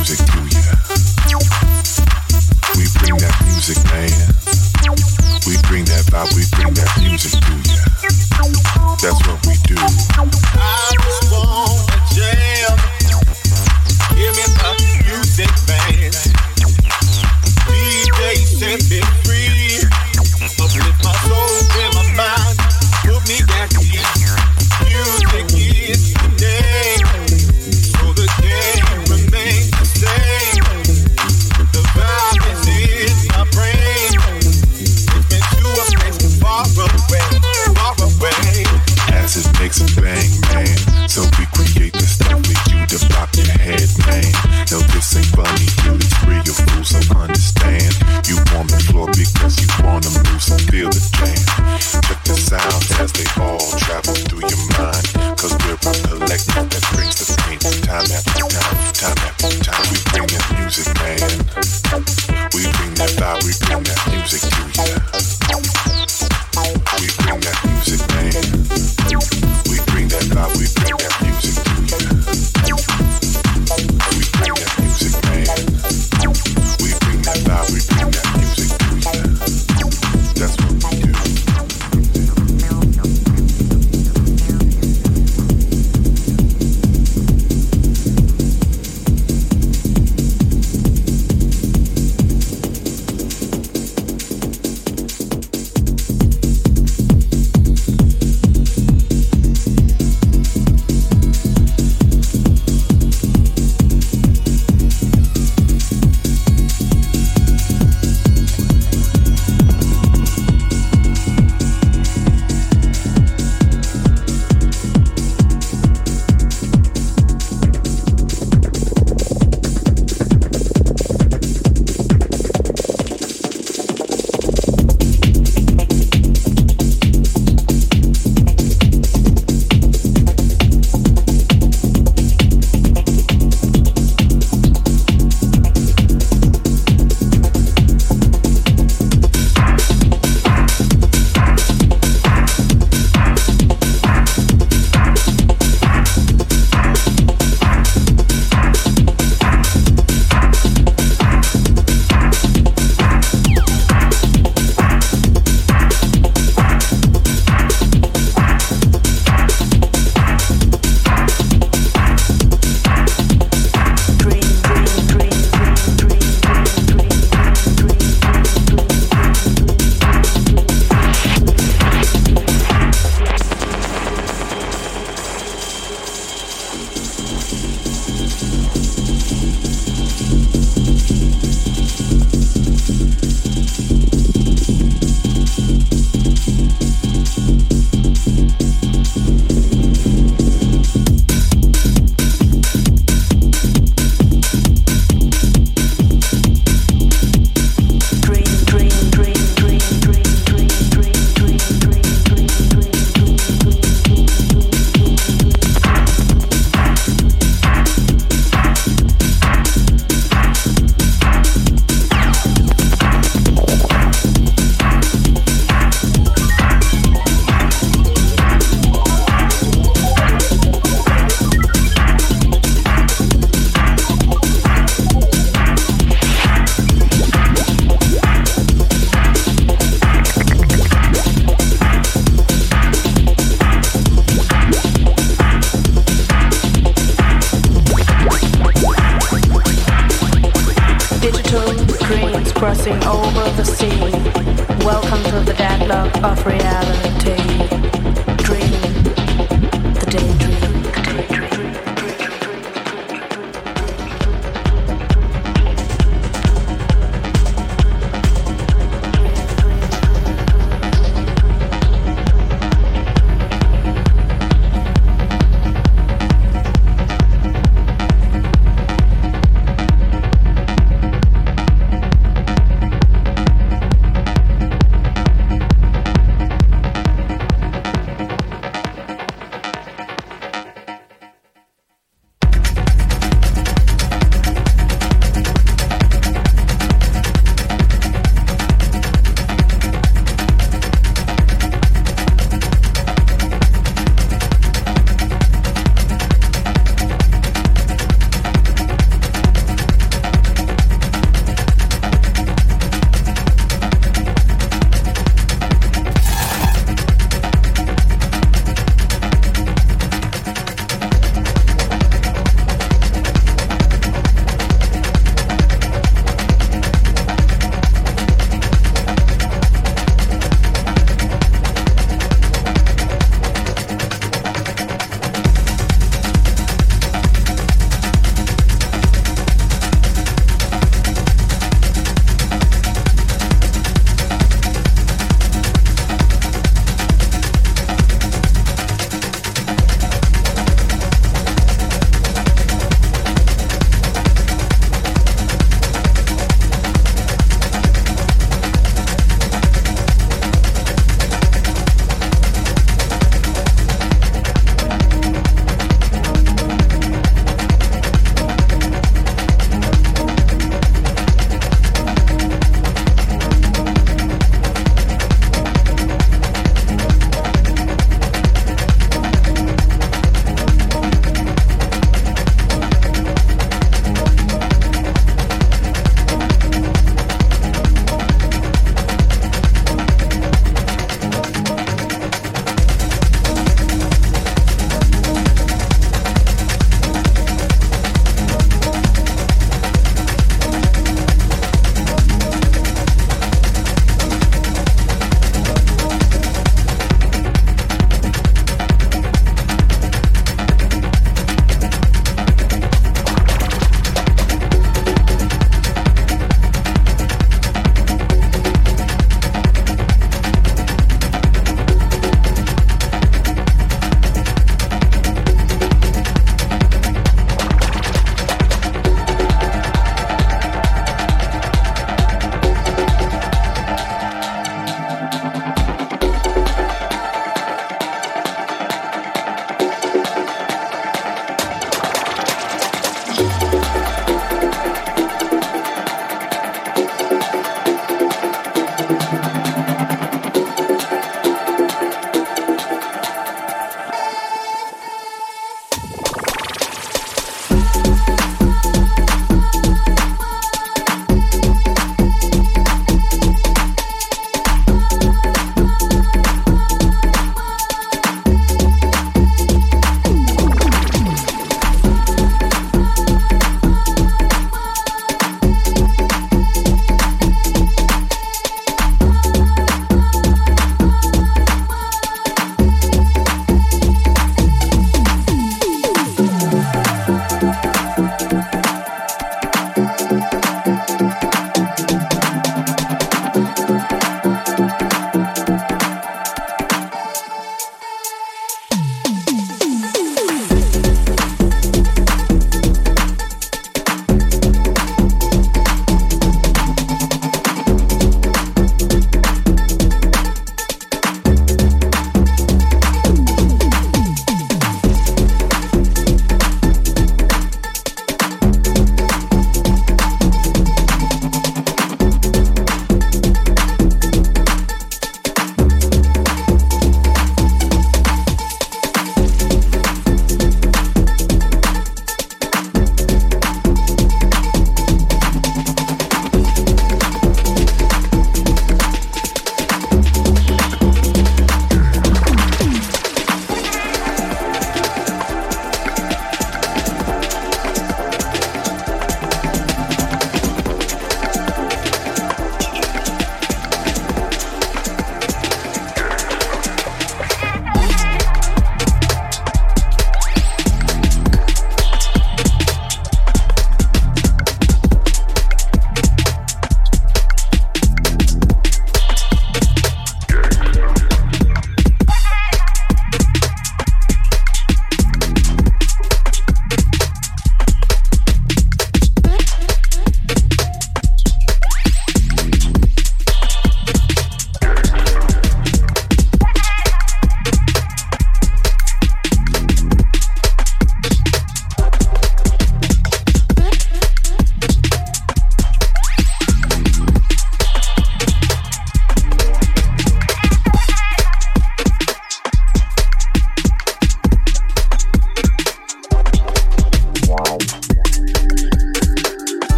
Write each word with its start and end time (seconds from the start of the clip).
music 0.00 0.24
to 0.24 0.40
you. 0.40 1.36
We 2.80 2.88
bring 3.00 3.20
that 3.20 3.36
music, 3.44 3.76
man. 3.92 4.08
We 5.44 5.60
bring 5.68 5.84
that 5.92 6.08
vibe. 6.08 6.32
We 6.32 6.48
bring 6.56 6.72
that 6.72 6.88
music 6.98 7.36
to 7.36 7.52
you. 7.68 7.84
That's 9.02 9.20
what 9.28 9.49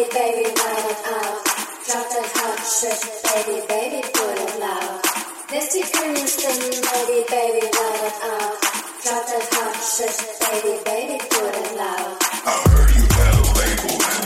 baby, 0.00 0.08
baby, 0.14 0.42
wind 0.44 0.86
it 0.88 1.00
up. 1.06 1.44
Drop 1.86 2.08
that 2.08 2.28
hot 2.36 2.58
shit, 2.64 3.00
baby, 3.26 3.60
baby, 3.68 4.00
put 4.00 4.38
it 4.38 4.60
loud. 4.60 5.02
This 5.50 5.74
is 5.74 5.92
your 5.92 6.08
new 6.08 6.26
thing, 6.26 6.60
baby, 6.88 7.24
baby, 7.28 7.66
wind 7.66 8.02
it 8.08 8.16
up. 8.24 8.60
Drop 9.02 9.26
that 9.26 9.46
hot 9.52 9.76
shit, 9.76 10.16
baby, 10.40 10.80
baby, 10.84 11.18
put 11.28 11.54
it 11.54 11.76
loud. 11.76 12.16
I 12.46 12.68
heard 12.70 12.90
you 12.96 13.02
had 13.02 13.34
a 13.34 13.44
label. 13.58 14.19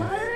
life. 0.00 0.27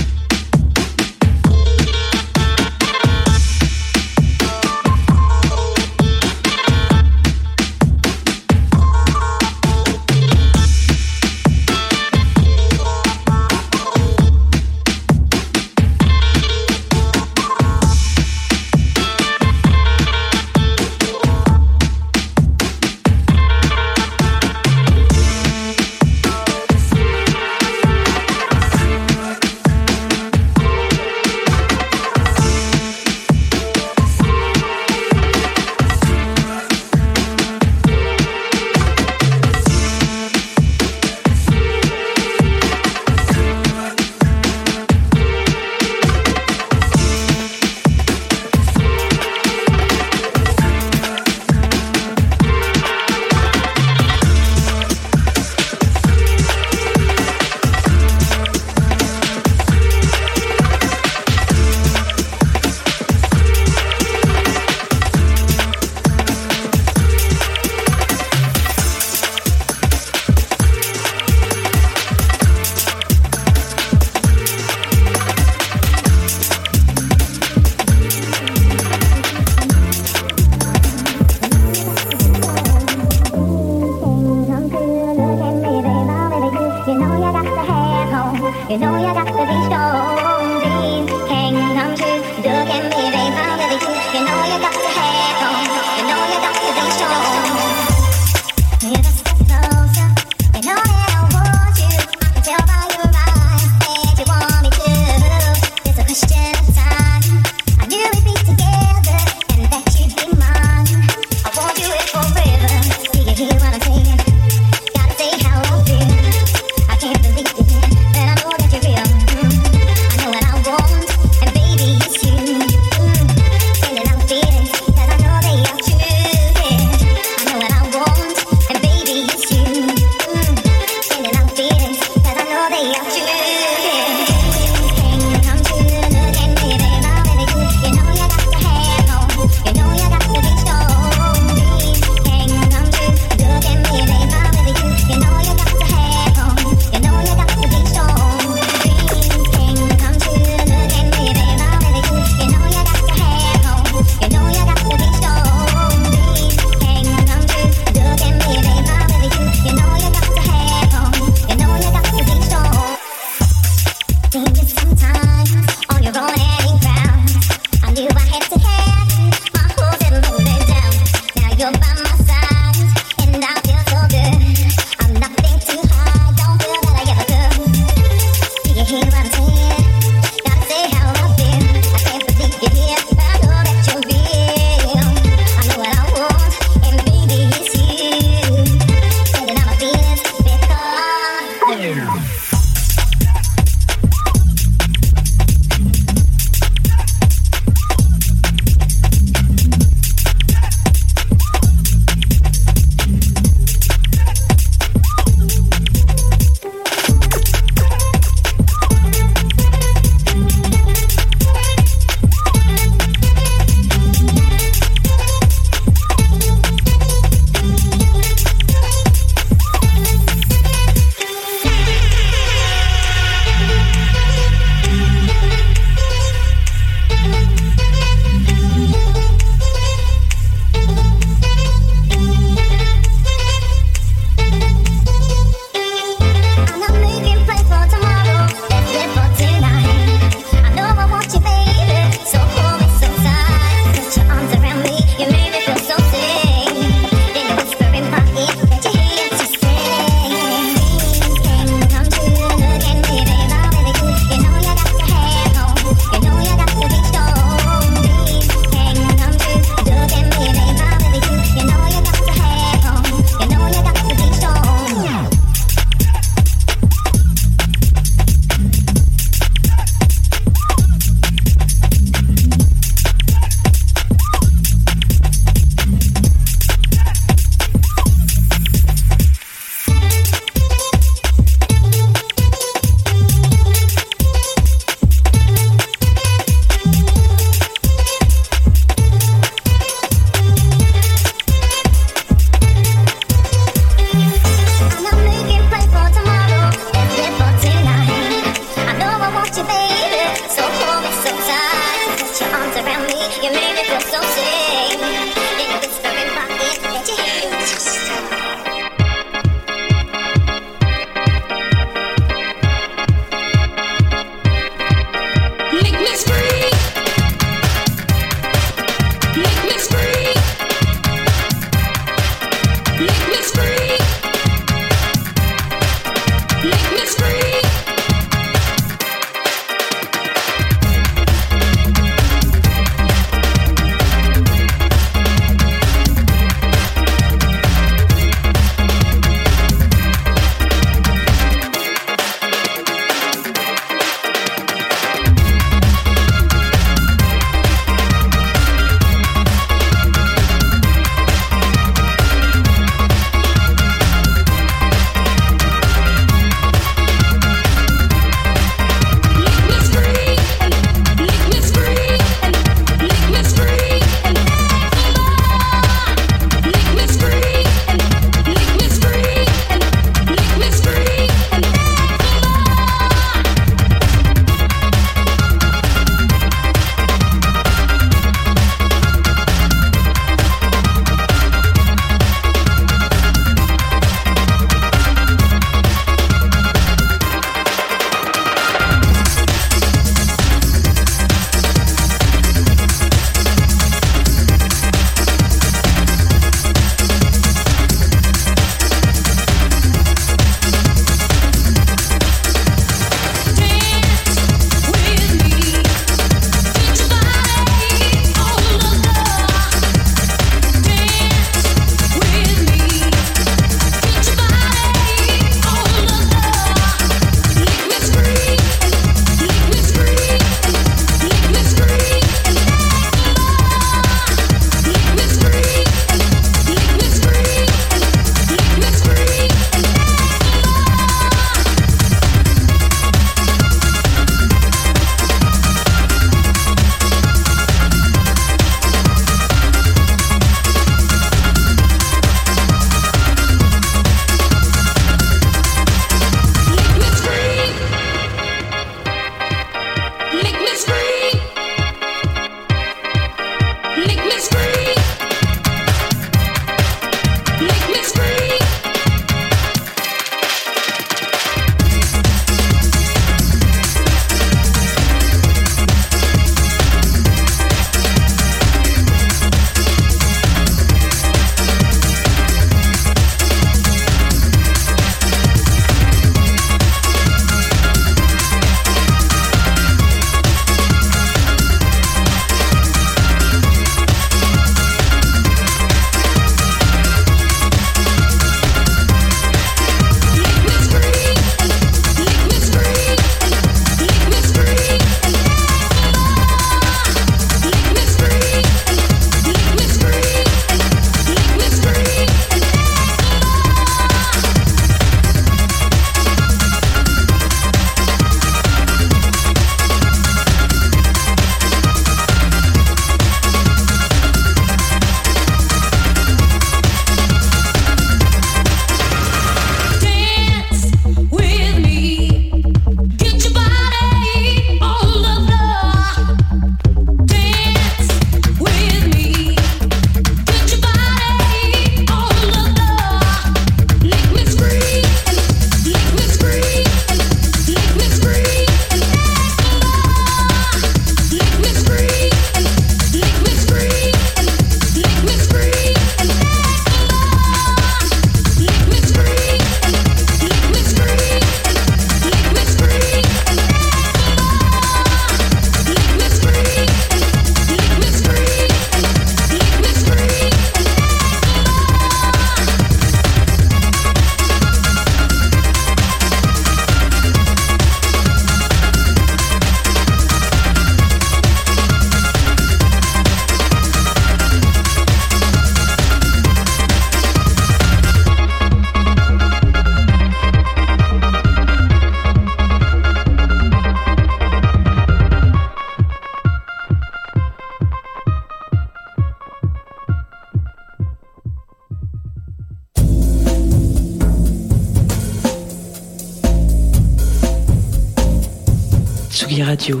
Tsugi 599.58 599.62
Radio. 599.62 600.00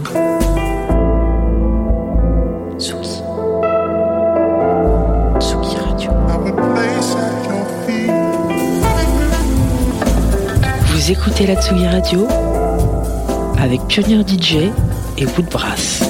Tsugi. 2.78 3.22
Tsugi 5.40 5.76
Radio. 5.76 6.12
Vous 10.86 11.10
écoutez 11.10 11.46
la 11.46 11.56
Tsugi 11.56 11.88
Radio 11.88 12.28
avec 13.58 13.80
Pionnier 13.88 14.22
DJ 14.22 14.70
et 15.16 15.26
Woodbrass. 15.26 16.04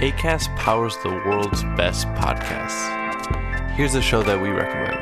ACAST 0.00 0.50
powers 0.56 0.96
the 1.04 1.10
world's 1.24 1.62
best 1.76 2.08
podcasts. 2.16 2.90
Here's 3.76 3.94
a 3.94 4.02
show 4.02 4.22
that 4.24 4.40
we 4.40 4.48
recommend. 4.48 5.01